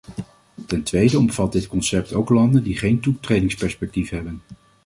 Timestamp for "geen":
2.77-2.99